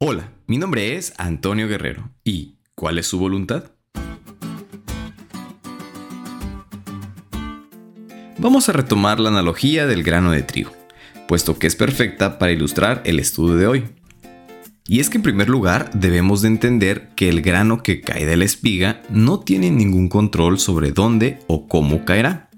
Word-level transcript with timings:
Hola, 0.00 0.30
mi 0.46 0.58
nombre 0.58 0.94
es 0.94 1.12
Antonio 1.18 1.66
Guerrero. 1.66 2.12
¿Y 2.22 2.54
cuál 2.76 2.98
es 2.98 3.08
su 3.08 3.18
voluntad? 3.18 3.72
Vamos 8.38 8.68
a 8.68 8.72
retomar 8.72 9.18
la 9.18 9.30
analogía 9.30 9.88
del 9.88 10.04
grano 10.04 10.30
de 10.30 10.44
trigo, 10.44 10.70
puesto 11.26 11.58
que 11.58 11.66
es 11.66 11.74
perfecta 11.74 12.38
para 12.38 12.52
ilustrar 12.52 13.02
el 13.06 13.18
estudio 13.18 13.56
de 13.56 13.66
hoy. 13.66 13.84
Y 14.86 15.00
es 15.00 15.10
que 15.10 15.16
en 15.16 15.24
primer 15.24 15.48
lugar 15.48 15.90
debemos 15.92 16.42
de 16.42 16.48
entender 16.48 17.08
que 17.16 17.28
el 17.28 17.42
grano 17.42 17.82
que 17.82 18.00
cae 18.00 18.24
de 18.24 18.36
la 18.36 18.44
espiga 18.44 19.02
no 19.10 19.40
tiene 19.40 19.72
ningún 19.72 20.08
control 20.08 20.60
sobre 20.60 20.92
dónde 20.92 21.40
o 21.48 21.66
cómo 21.66 22.04
caerá. 22.04 22.50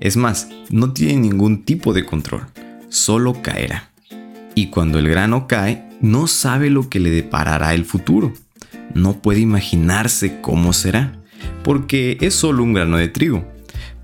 Es 0.00 0.16
más, 0.16 0.48
no 0.68 0.92
tiene 0.92 1.20
ningún 1.20 1.64
tipo 1.64 1.92
de 1.92 2.04
control, 2.04 2.48
solo 2.88 3.40
caerá. 3.40 3.92
Y 4.56 4.66
cuando 4.66 4.98
el 4.98 5.08
grano 5.08 5.46
cae, 5.46 5.91
no 6.02 6.26
sabe 6.26 6.68
lo 6.68 6.90
que 6.90 7.00
le 7.00 7.10
deparará 7.10 7.72
el 7.74 7.84
futuro. 7.84 8.32
No 8.94 9.22
puede 9.22 9.40
imaginarse 9.40 10.40
cómo 10.42 10.72
será, 10.72 11.22
porque 11.62 12.18
es 12.20 12.34
solo 12.34 12.62
un 12.62 12.74
grano 12.74 12.98
de 12.98 13.08
trigo. 13.08 13.48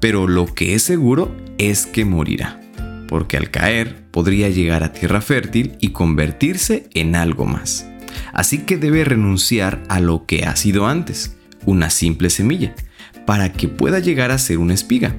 Pero 0.00 0.28
lo 0.28 0.46
que 0.46 0.74
es 0.74 0.82
seguro 0.82 1.36
es 1.58 1.86
que 1.86 2.04
morirá, 2.04 2.60
porque 3.08 3.36
al 3.36 3.50
caer 3.50 3.96
podría 4.12 4.48
llegar 4.48 4.84
a 4.84 4.92
tierra 4.92 5.20
fértil 5.20 5.76
y 5.80 5.88
convertirse 5.88 6.88
en 6.94 7.16
algo 7.16 7.46
más. 7.46 7.86
Así 8.32 8.58
que 8.58 8.76
debe 8.76 9.04
renunciar 9.04 9.82
a 9.88 9.98
lo 9.98 10.24
que 10.24 10.44
ha 10.44 10.54
sido 10.54 10.86
antes, 10.86 11.36
una 11.66 11.90
simple 11.90 12.30
semilla, 12.30 12.74
para 13.26 13.52
que 13.52 13.68
pueda 13.68 13.98
llegar 13.98 14.30
a 14.30 14.38
ser 14.38 14.58
una 14.58 14.74
espiga, 14.74 15.16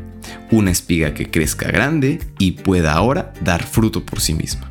una 0.50 0.72
espiga 0.72 1.14
que 1.14 1.30
crezca 1.30 1.70
grande 1.70 2.20
y 2.40 2.54
pueda 2.54 2.94
ahora 2.94 3.34
dar 3.44 3.64
fruto 3.64 4.06
por 4.06 4.22
sí 4.22 4.34
misma. 4.34 4.69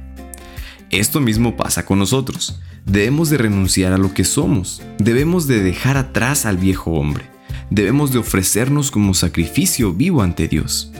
Esto 0.90 1.20
mismo 1.20 1.56
pasa 1.56 1.84
con 1.84 1.98
nosotros. 1.98 2.60
Debemos 2.86 3.28
de 3.28 3.36
renunciar 3.36 3.92
a 3.92 3.98
lo 3.98 4.14
que 4.14 4.24
somos. 4.24 4.82
Debemos 4.98 5.46
de 5.46 5.62
dejar 5.62 5.98
atrás 5.98 6.46
al 6.46 6.56
viejo 6.56 6.92
hombre. 6.92 7.24
Debemos 7.70 8.12
de 8.12 8.18
ofrecernos 8.18 8.90
como 8.90 9.12
sacrificio 9.12 9.92
vivo 9.92 10.22
ante 10.22 10.48
Dios. 10.48 10.90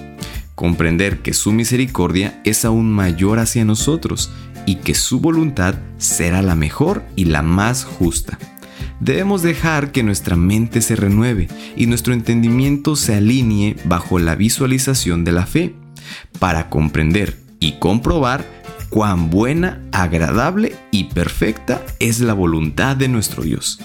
Comprender 0.54 1.22
que 1.22 1.32
su 1.32 1.52
misericordia 1.52 2.40
es 2.44 2.66
aún 2.66 2.92
mayor 2.92 3.38
hacia 3.38 3.64
nosotros 3.64 4.30
y 4.66 4.76
que 4.76 4.94
su 4.94 5.20
voluntad 5.20 5.76
será 5.96 6.42
la 6.42 6.54
mejor 6.54 7.04
y 7.16 7.24
la 7.24 7.42
más 7.42 7.84
justa. 7.84 8.38
Debemos 9.00 9.42
dejar 9.42 9.92
que 9.92 10.02
nuestra 10.02 10.36
mente 10.36 10.82
se 10.82 10.96
renueve 10.96 11.48
y 11.76 11.86
nuestro 11.86 12.12
entendimiento 12.12 12.96
se 12.96 13.14
alinee 13.14 13.76
bajo 13.84 14.18
la 14.18 14.34
visualización 14.34 15.24
de 15.24 15.32
la 15.32 15.46
fe, 15.46 15.74
para 16.38 16.68
comprender 16.68 17.38
y 17.60 17.78
comprobar 17.78 18.44
cuán 18.88 19.30
buena, 19.30 19.82
agradable 19.92 20.74
y 20.90 21.04
perfecta 21.04 21.84
es 21.98 22.20
la 22.20 22.32
voluntad 22.32 22.96
de 22.96 23.08
nuestro 23.08 23.42
Dios, 23.42 23.80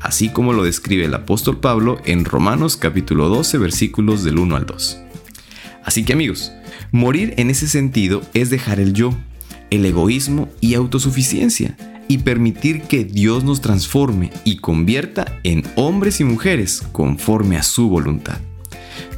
así 0.00 0.30
como 0.30 0.52
lo 0.52 0.64
describe 0.64 1.04
el 1.04 1.14
apóstol 1.14 1.60
Pablo 1.60 1.98
en 2.04 2.24
Romanos 2.24 2.76
capítulo 2.76 3.28
12 3.28 3.58
versículos 3.58 4.24
del 4.24 4.38
1 4.38 4.56
al 4.56 4.66
2. 4.66 4.98
Así 5.84 6.04
que 6.04 6.12
amigos, 6.12 6.52
morir 6.92 7.34
en 7.36 7.50
ese 7.50 7.68
sentido 7.68 8.22
es 8.34 8.50
dejar 8.50 8.80
el 8.80 8.92
yo, 8.92 9.14
el 9.70 9.84
egoísmo 9.84 10.48
y 10.60 10.74
autosuficiencia, 10.74 11.76
y 12.08 12.18
permitir 12.18 12.82
que 12.82 13.04
Dios 13.04 13.44
nos 13.44 13.60
transforme 13.60 14.30
y 14.44 14.56
convierta 14.56 15.40
en 15.44 15.62
hombres 15.76 16.20
y 16.20 16.24
mujeres 16.24 16.82
conforme 16.92 17.58
a 17.58 17.62
su 17.62 17.90
voluntad. 17.90 18.38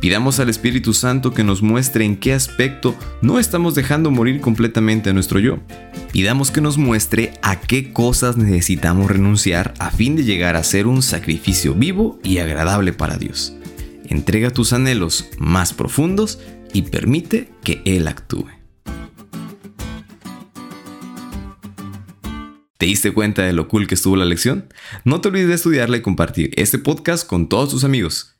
Pidamos 0.00 0.40
al 0.40 0.48
Espíritu 0.48 0.94
Santo 0.94 1.34
que 1.34 1.44
nos 1.44 1.60
muestre 1.60 2.06
en 2.06 2.16
qué 2.16 2.32
aspecto 2.32 2.96
no 3.20 3.38
estamos 3.38 3.74
dejando 3.74 4.10
morir 4.10 4.40
completamente 4.40 5.10
a 5.10 5.12
nuestro 5.12 5.38
yo. 5.38 5.58
Pidamos 6.10 6.50
que 6.50 6.62
nos 6.62 6.78
muestre 6.78 7.34
a 7.42 7.60
qué 7.60 7.92
cosas 7.92 8.38
necesitamos 8.38 9.10
renunciar 9.10 9.74
a 9.78 9.90
fin 9.90 10.16
de 10.16 10.24
llegar 10.24 10.56
a 10.56 10.64
ser 10.64 10.86
un 10.86 11.02
sacrificio 11.02 11.74
vivo 11.74 12.18
y 12.22 12.38
agradable 12.38 12.94
para 12.94 13.18
Dios. 13.18 13.52
Entrega 14.08 14.48
tus 14.50 14.72
anhelos 14.72 15.28
más 15.38 15.74
profundos 15.74 16.38
y 16.72 16.82
permite 16.82 17.50
que 17.62 17.82
Él 17.84 18.08
actúe. 18.08 18.48
¿Te 22.78 22.86
diste 22.86 23.12
cuenta 23.12 23.42
de 23.42 23.52
lo 23.52 23.68
cool 23.68 23.86
que 23.86 23.96
estuvo 23.96 24.16
la 24.16 24.24
lección? 24.24 24.72
No 25.04 25.20
te 25.20 25.28
olvides 25.28 25.48
de 25.48 25.54
estudiarla 25.56 25.98
y 25.98 26.00
compartir 26.00 26.52
este 26.56 26.78
podcast 26.78 27.26
con 27.26 27.50
todos 27.50 27.68
tus 27.68 27.84
amigos. 27.84 28.39